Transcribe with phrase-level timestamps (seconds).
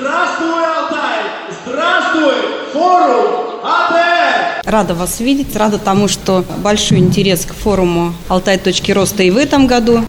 [0.00, 1.20] Здравствуй, Алтай!
[1.66, 2.32] Здравствуй,
[2.72, 4.62] форум АТР!
[4.64, 8.56] Рада вас видеть, рада тому, что большой интерес к форуму «Алтай.
[8.56, 10.02] Точки роста» и в этом году.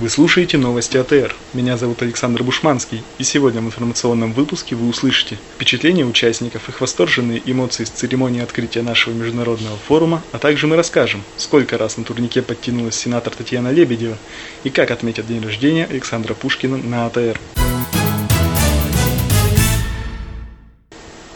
[0.00, 1.36] Вы слушаете новости АТР.
[1.52, 7.42] Меня зовут Александр Бушманский, и сегодня в информационном выпуске вы услышите впечатления участников, их восторженные
[7.44, 12.40] эмоции с церемонии открытия нашего международного форума, а также мы расскажем, сколько раз на турнике
[12.40, 14.16] подтянулась сенатор Татьяна Лебедева
[14.64, 17.38] и как отметят день рождения Александра Пушкина на АТР.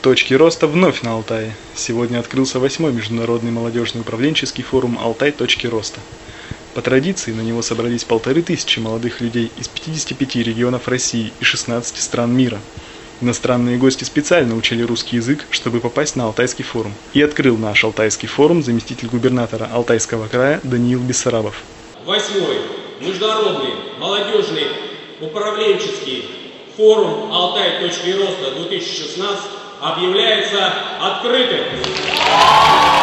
[0.01, 1.55] Точки роста вновь на Алтае.
[1.75, 5.33] Сегодня открылся восьмой международный молодежный управленческий форум «Алтай.
[5.33, 6.01] Точки роста».
[6.75, 11.97] По традиции на него собрались полторы тысячи молодых людей из 55 регионов России и 16
[12.03, 12.59] стран мира.
[13.21, 16.93] Иностранные гости специально учили русский язык, чтобы попасть на Алтайский форум.
[17.13, 21.63] И открыл наш Алтайский форум заместитель губернатора Алтайского края Даниил Бессарабов.
[22.05, 22.59] Восьмой
[23.01, 24.67] Международный молодежный
[25.21, 26.25] управленческий
[26.77, 27.87] форум «Алтай.
[27.87, 29.39] Точки роста-2016»
[29.81, 32.94] объявляется открытым.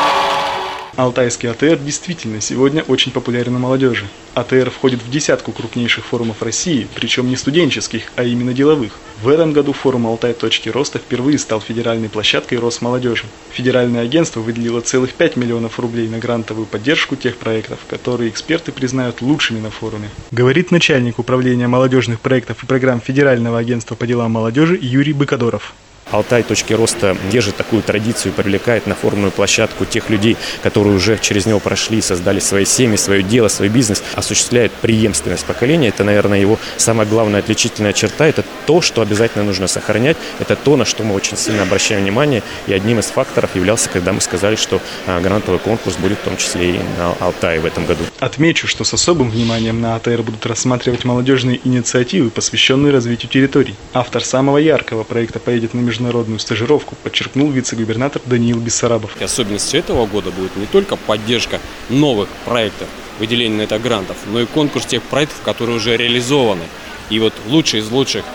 [0.97, 4.08] Алтайский АТР действительно сегодня очень популярен у молодежи.
[4.34, 8.94] АТР входит в десятку крупнейших форумов России, причем не студенческих, а именно деловых.
[9.22, 10.34] В этом году форум «Алтай.
[10.34, 13.25] Точки роста» впервые стал федеральной площадкой Росмолодежи.
[13.52, 19.22] Федеральное агентство выделило целых 5 миллионов рублей на грантовую поддержку тех проектов, которые эксперты признают
[19.22, 20.09] лучшими на форуме.
[20.31, 25.73] Говорит начальник управления молодежных проектов и программ Федерального агентства по делам молодежи Юрий Быкадоров.
[26.12, 31.45] Алтай точки роста держит такую традицию, привлекает на форумную площадку тех людей, которые уже через
[31.45, 35.88] него прошли, создали свои семьи, свое дело, свой бизнес, осуществляет преемственность поколения.
[35.88, 38.28] Это, наверное, его самая главная отличительная черта.
[38.28, 40.18] Это то, что обязательно нужно сохранять.
[40.40, 42.44] Это то, на что мы очень сильно обращаем внимание.
[42.68, 46.38] И одним из факторов являлся, когда мы сказали, что а, грантовый конкурс будет в том
[46.38, 48.03] числе и на Алтае в этом году.
[48.20, 53.75] Отмечу, что с особым вниманием на АТР будут рассматривать молодежные инициативы, посвященные развитию территорий.
[53.94, 59.16] Автор самого яркого проекта поедет на международный международную стажировку, подчеркнул вице-губернатор Даниил Бессарабов.
[59.22, 61.59] И особенностью этого года будет не только поддержка
[61.90, 62.88] новых проектов,
[63.20, 66.64] выделение на это грантов, но и конкурс тех проектов, которые уже реализованы.
[67.12, 68.26] И вот лучший из лучших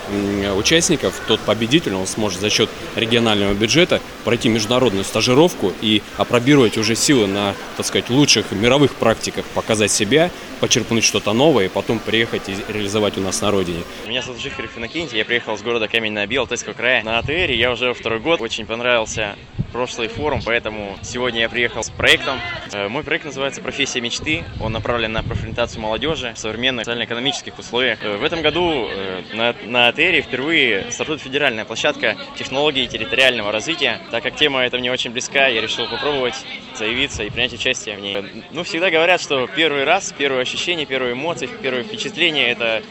[0.54, 6.94] участников, тот победитель, он сможет за счет регионального бюджета пройти международную стажировку и опробировать уже
[6.94, 12.48] силы на, так сказать, лучших мировых практиках, показать себя, почерпнуть что-то новое и потом приехать
[12.48, 13.82] и реализовать у нас на родине.
[14.06, 17.02] Меня зовут Жихарев Иннокентий, я приехал с города Камень на Оби, Алтайского края.
[17.02, 19.36] На АТР я уже второй год, очень понравился
[19.76, 22.40] прошлый форум, поэтому сегодня я приехал с проектом.
[22.72, 24.42] Э, мой проект называется «Профессия мечты».
[24.58, 28.02] Он направлен на профориентацию молодежи в современных социально-экономических условиях.
[28.02, 34.00] Э, в этом году э, на, на АТР впервые стартует федеральная площадка технологий территориального развития.
[34.10, 36.36] Так как тема эта мне очень близка, я решил попробовать
[36.74, 38.16] заявиться и принять участие в ней.
[38.52, 42.82] Ну, всегда говорят, что первый раз, первое ощущение, первые эмоции, первые впечатления– это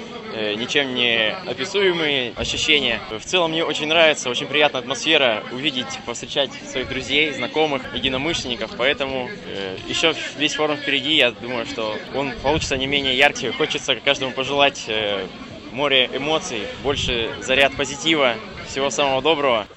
[0.57, 3.00] ничем не описуемые ощущения.
[3.09, 9.29] В целом мне очень нравится, очень приятная атмосфера увидеть, повстречать своих друзей, знакомых, единомышленников, поэтому
[9.47, 13.50] э, еще весь форум впереди, я думаю, что он получится не менее яркий.
[13.50, 15.25] Хочется каждому пожелать э,
[15.72, 18.35] море эмоций, больше заряд позитива,
[18.67, 19.67] всего самого доброго.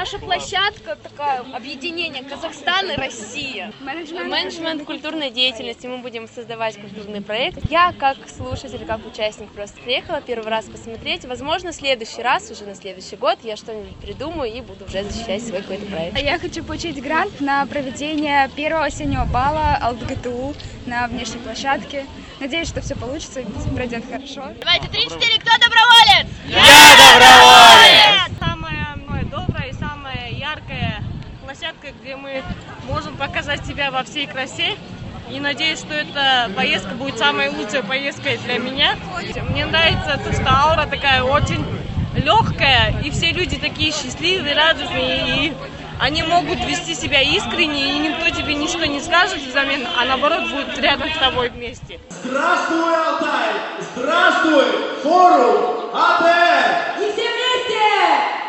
[0.00, 3.70] Наша площадка такая объединение Казахстан и Россия.
[3.80, 5.86] Менеджмент, Менеджмент культурной деятельности.
[5.86, 7.58] Мы будем создавать культурный проект.
[7.70, 11.26] Я как слушатель, как участник просто приехала первый раз посмотреть.
[11.26, 15.46] Возможно, в следующий раз, уже на следующий год, я что-нибудь придумаю и буду уже защищать
[15.46, 16.18] свой какой-то проект.
[16.18, 20.54] Я хочу получить грант на проведение первого осеннего бала АЛДГТУ
[20.86, 22.06] на внешней площадке.
[22.40, 23.44] Надеюсь, что все получится и
[23.74, 24.44] пройдет хорошо.
[24.60, 26.26] Давайте, три-четыре, кто доброволец?
[26.48, 28.40] Я доброволец!
[31.60, 32.42] площадка, где мы
[32.86, 34.76] можем показать себя во всей красе.
[35.30, 38.96] И надеюсь, что эта поездка будет самой лучшей поездкой для меня.
[39.48, 41.64] Мне нравится то, что аура такая очень
[42.16, 45.52] легкая, и все люди такие счастливые, радостные, и
[46.00, 50.76] они могут вести себя искренне, и никто тебе ничто не скажет взамен, а наоборот будет
[50.78, 52.00] рядом с тобой вместе.
[52.24, 53.52] Здравствуй, Алтай!
[53.94, 54.64] Здравствуй,
[55.04, 56.98] форум АТР!
[56.98, 58.40] И все вместе!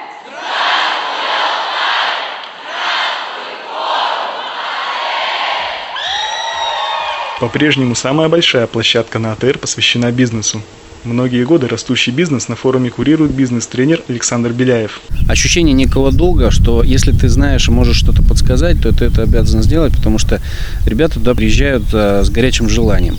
[7.41, 10.61] По-прежнему самая большая площадка на АТР посвящена бизнесу.
[11.03, 15.01] Многие годы растущий бизнес на форуме курирует бизнес-тренер Александр Беляев.
[15.27, 19.63] Ощущение некого долга, что если ты знаешь и можешь что-то подсказать, то ты это обязан
[19.63, 20.39] сделать, потому что
[20.85, 23.17] ребята туда приезжают а, с горячим желанием.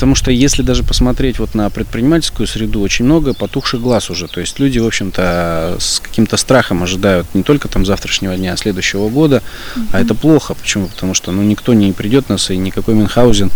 [0.00, 4.28] Потому что если даже посмотреть вот на предпринимательскую среду, очень много потухших глаз уже.
[4.28, 8.56] То есть люди, в общем-то, с каким-то страхом ожидают не только там завтрашнего дня, а
[8.56, 9.42] следующего года.
[9.76, 9.88] Mm-hmm.
[9.92, 10.54] А это плохо.
[10.54, 10.86] Почему?
[10.86, 13.50] Потому что ну, никто не придет нас, и никакой Мюнхгаузен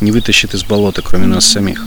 [0.00, 1.28] не вытащит из болота, кроме mm-hmm.
[1.28, 1.84] нас самих.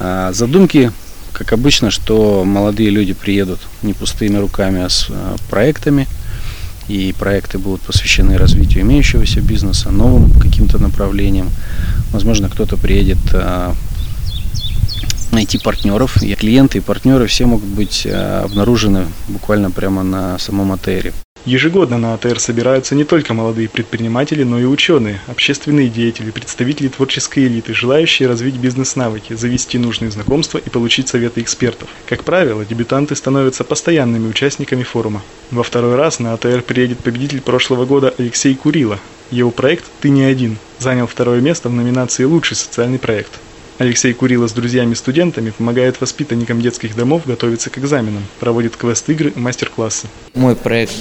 [0.00, 0.90] А задумки,
[1.34, 6.08] как обычно, что молодые люди приедут не пустыми руками, а с а, проектами.
[6.88, 11.50] И проекты будут посвящены развитию имеющегося бизнеса, новым каким-то направлениям.
[12.12, 13.74] Возможно, кто-то приедет а,
[15.32, 16.22] найти партнеров.
[16.22, 21.12] И клиенты и партнеры все могут быть а, обнаружены буквально прямо на самом АТРе.
[21.44, 27.46] Ежегодно на АТР собираются не только молодые предприниматели, но и ученые, общественные деятели, представители творческой
[27.46, 31.88] элиты, желающие развить бизнес-навыки, завести нужные знакомства и получить советы экспертов.
[32.06, 35.22] Как правило, дебютанты становятся постоянными участниками форума.
[35.50, 38.98] Во второй раз на АТР приедет победитель прошлого года Алексей Курила.
[39.30, 43.42] Его проект «Ты не один» занял второе место в номинации «Лучший социальный проект».
[43.78, 50.08] Алексей Курила с друзьями-студентами помогает воспитанникам детских домов готовиться к экзаменам, проводит квест-игры и мастер-классы.
[50.34, 50.92] Мой проект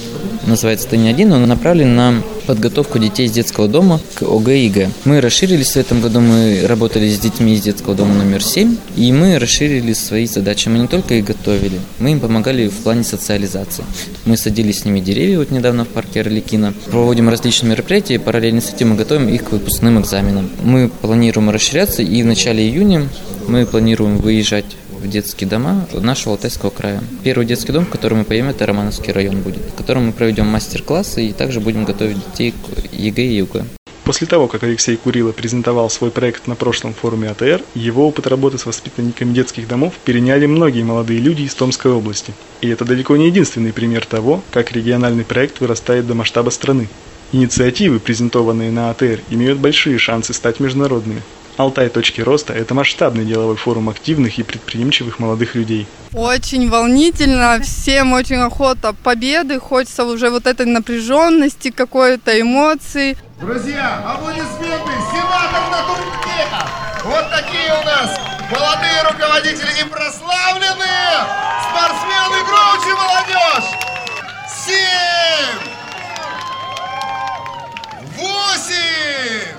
[0.46, 4.90] называется «Ты не один», он направлен на подготовку детей из детского дома к ОГЭ.
[5.06, 9.12] Мы расширились в этом году, мы работали с детьми из детского дома номер 7, и
[9.12, 10.70] мы расширили свои задачи.
[10.70, 13.84] Мы не только их готовили, мы им помогали в плане социализации.
[14.26, 18.72] Мы садили с ними деревья, вот недавно в парке Орликина, проводим различные мероприятия, параллельно с
[18.72, 20.50] этим мы готовим их к выпускным экзаменам.
[20.64, 23.08] Мы планируем расширяться, и в начале июня
[23.48, 27.02] мы планируем выезжать в детские дома нашего Алтайского края.
[27.24, 31.28] Первый детский дом, который мы поедем, это Романовский район будет, в котором мы проведем мастер-классы
[31.28, 33.66] и также будем готовить детей к ЕГЭ и ОГЭ.
[34.04, 38.58] После того, как Алексей Курила презентовал свой проект на прошлом форуме АТР, его опыт работы
[38.58, 42.34] с воспитанниками детских домов переняли многие молодые люди из Томской области.
[42.62, 46.88] И это далеко не единственный пример того, как региональный проект вырастает до масштаба страны.
[47.34, 51.22] Инициативы, презентованные на АТР, имеют большие шансы стать международными.
[51.58, 51.90] Алтай.
[51.90, 55.88] Точки роста– это масштабный деловой форум активных и предприимчивых молодых людей.
[56.14, 63.18] Очень волнительно, всем очень охота победы, хочется уже вот этой напряженности, какой-то эмоции.
[63.42, 64.92] Друзья, аплодисменты!
[65.12, 66.48] Сенатор на турнике!
[67.04, 68.20] Вот такие у нас
[68.52, 71.26] молодые руководители и прославленные
[71.70, 73.70] спортсмены Гроучи молодежь!
[74.66, 75.62] Семь!
[78.18, 79.57] Восемь!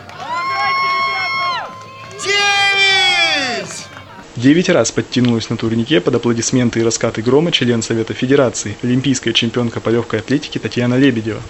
[4.39, 9.81] Девять раз подтянулась на турнике под аплодисменты и раскаты грома член Совета Федерации, олимпийская чемпионка
[9.81, 11.43] по легкой атлетике Татьяна Лебедева.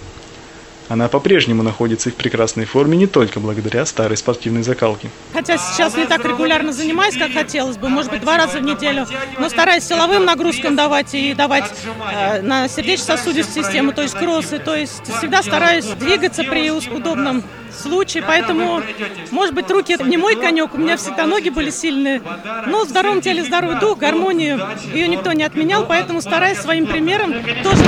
[0.89, 5.09] Она по-прежнему находится в прекрасной форме не только благодаря старой спортивной закалке.
[5.33, 9.05] Хотя сейчас не так регулярно занимаюсь, как хотелось бы, может быть, два раза в неделю,
[9.37, 11.71] но стараюсь силовым нагрузкам давать и давать
[12.11, 18.23] э, на сердечно-сосудистую систему, то есть кроссы, то есть всегда стараюсь двигаться при удобном случае,
[18.25, 18.81] поэтому,
[19.29, 22.19] может быть, руки не мой конек, у меня всегда ноги были сильные,
[22.65, 24.59] но в здоровом теле здоровый дух, гармонию
[24.91, 27.31] ее никто не отменял, поэтому стараюсь своим примером
[27.61, 27.83] тоже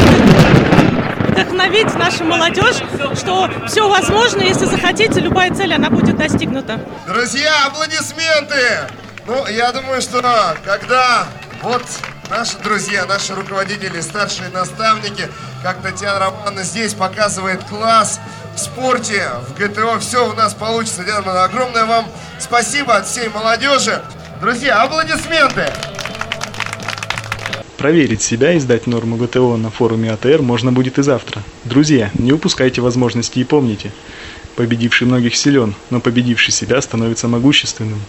[1.41, 2.77] вдохновить нашу молодежь,
[3.17, 6.79] что все возможно, если захотите, любая цель, она будет достигнута.
[7.07, 8.89] Друзья, аплодисменты!
[9.25, 10.21] Ну, я думаю, что
[10.63, 11.27] когда
[11.61, 11.83] вот
[12.29, 15.29] наши друзья, наши руководители, старшие наставники,
[15.63, 18.19] как Татьяна Романовна здесь показывает класс
[18.55, 20.97] в спорте, в ГТО, все у нас получится.
[20.97, 22.05] Татьяна Романовна, огромное вам
[22.39, 24.01] спасибо от всей молодежи.
[24.41, 25.71] Друзья, аплодисменты!
[27.81, 31.41] Проверить себя и сдать норму ГТО на форуме АТР можно будет и завтра.
[31.63, 33.91] Друзья, не упускайте возможности и помните,
[34.55, 37.99] победивший многих силен, но победивший себя становится могущественным.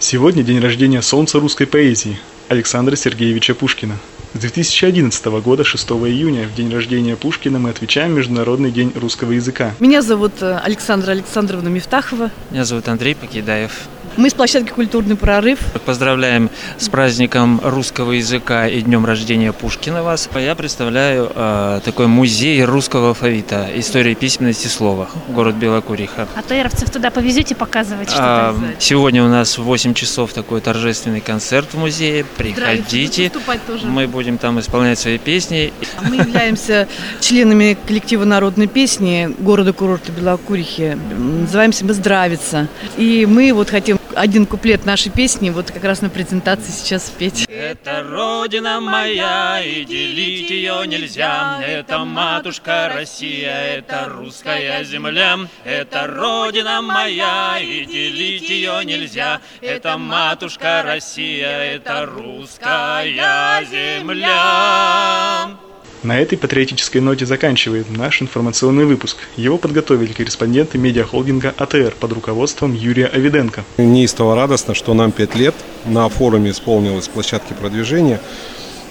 [0.00, 3.96] Сегодня день рождения солнца русской поэзии Александра Сергеевича Пушкина.
[4.34, 9.76] С 2011 года, 6 июня, в день рождения Пушкина, мы отвечаем Международный день русского языка.
[9.78, 12.32] Меня зовут э, Александра Александровна Мифтахова.
[12.50, 13.88] Меня зовут Андрей Покидаев.
[14.16, 15.60] Мы с площадки «Культурный прорыв».
[15.86, 20.28] Поздравляем с праздником русского языка и днем рождения Пушкина вас.
[20.34, 26.26] Я представляю э, такой музей русского алфавита, истории письменности слова, город Белокуриха.
[26.34, 28.24] А ТРовцев туда повезете показывать что-то?
[28.24, 32.24] А, сегодня у нас в 8 часов такой торжественный концерт в музее.
[32.36, 33.30] Приходите.
[33.66, 33.86] тоже.
[33.86, 35.72] Мы будем там исполнять свои песни.
[36.02, 36.88] Мы являемся
[37.20, 40.98] членами коллектива народной песни города-курорта Белокурихи.
[41.16, 42.66] Называемся мы «Здравица».
[42.96, 47.46] И мы вот хотим один куплет нашей песни вот как раз на презентации сейчас спеть.
[47.48, 51.60] Это родина моя, и делить ее нельзя.
[51.62, 55.38] Это матушка Россия, это русская земля.
[55.64, 59.40] Это родина моя, и делить ее нельзя.
[59.60, 65.56] Это матушка Россия, это русская земля.
[66.02, 69.18] На этой патриотической ноте заканчивает наш информационный выпуск.
[69.36, 73.64] Его подготовили корреспонденты медиахолдинга АТР под руководством Юрия Авиденко.
[73.76, 75.54] Неистово радостно, что нам 5 лет
[75.84, 78.18] на форуме исполнилось площадки продвижения.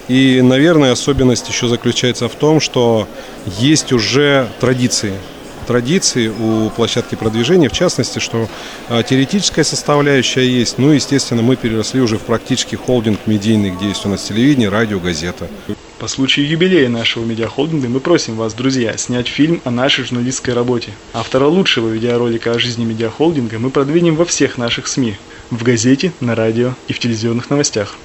[0.06, 3.08] И, наверное, особенность еще заключается в том, что
[3.58, 5.12] есть уже традиции.
[5.66, 8.48] традиции у площадки продвижения, в частности, что
[8.88, 14.06] а, теоретическая составляющая есть, ну, естественно, мы переросли уже в практически холдинг медийный, где есть
[14.06, 15.48] у нас телевидение, радио, газета.
[16.00, 20.92] По случаю юбилея нашего медиахолдинга мы просим вас, друзья, снять фильм о нашей журналистской работе.
[21.12, 25.16] Автора лучшего видеоролика о жизни медиахолдинга мы продвинем во всех наших СМИ,
[25.50, 27.96] в газете, на радио и в телевизионных новостях.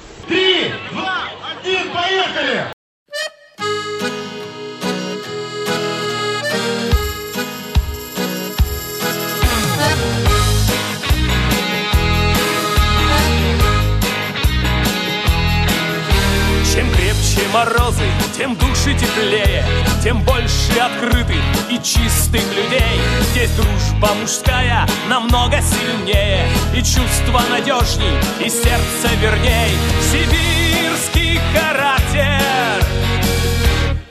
[17.56, 18.04] Морозы,
[18.36, 19.64] тем душе теплее,
[20.02, 23.00] тем больше открытых и чистых людей.
[23.30, 28.12] Здесь дружба мужская намного сильнее, и чувство надежней,
[28.44, 29.70] и сердце верней.
[30.02, 32.84] Сибирский характер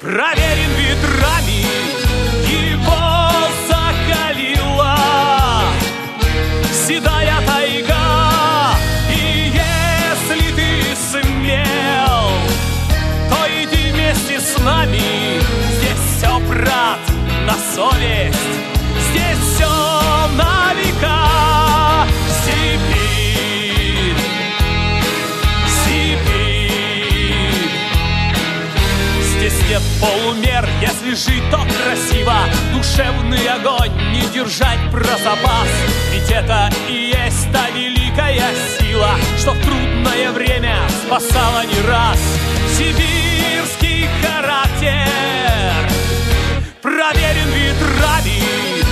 [0.02, 1.66] проверен ветрами,
[30.06, 32.36] полумер, если жить, то красиво.
[32.74, 35.68] Душевный огонь не держать про запас.
[36.12, 38.44] Ведь это и есть та великая
[38.78, 42.20] сила Что в трудное время спасала не раз.
[42.78, 45.10] Сибирский характер.
[46.82, 48.85] Проверен ветрами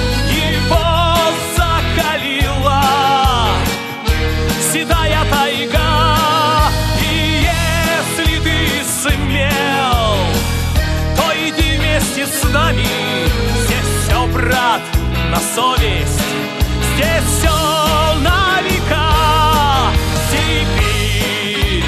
[15.55, 16.19] совесть.
[16.95, 17.49] Здесь все
[18.21, 19.91] на века.
[20.31, 21.83] Сибирь.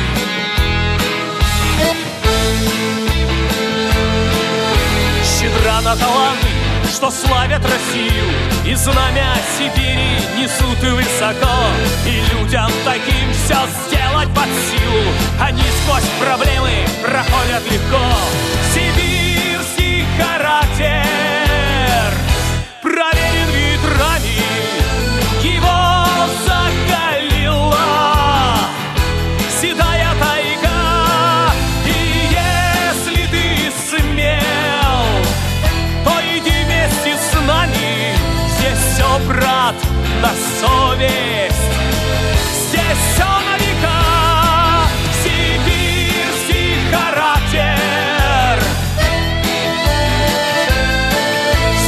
[5.24, 6.48] Щедра на таланты,
[6.92, 8.26] что славят Россию.
[8.66, 11.56] И знамя Сибири несут высоко.
[12.06, 13.58] И людям таким все
[13.88, 15.04] сделать под силу.
[15.42, 18.06] Они сквозь проблемы проходят легко.
[18.74, 21.06] Сибирский характер.
[22.82, 23.25] Проверен
[40.26, 41.56] на совесть.
[42.68, 44.02] Здесь все на века,
[45.24, 48.64] сибирский характер.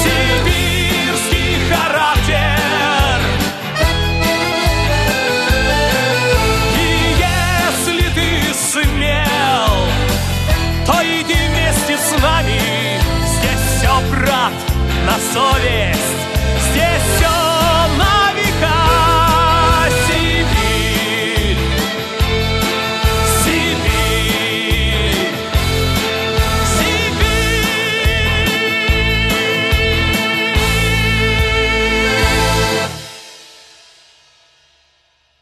[0.03, 3.19] Сибирский характер.
[6.75, 9.73] И если ты сумел,
[10.85, 12.61] то иди вместе с нами.
[13.25, 14.53] Здесь все, брат,
[15.07, 16.19] на совесть.
[16.71, 17.36] Здесь все